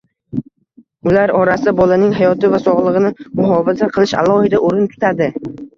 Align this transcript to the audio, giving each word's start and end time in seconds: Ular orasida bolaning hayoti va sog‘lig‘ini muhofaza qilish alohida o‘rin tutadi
Ular 1.11 1.33
orasida 1.41 1.73
bolaning 1.81 2.17
hayoti 2.23 2.51
va 2.57 2.63
sog‘lig‘ini 2.65 3.15
muhofaza 3.43 3.95
qilish 3.95 4.19
alohida 4.25 4.67
o‘rin 4.71 4.95
tutadi 4.97 5.35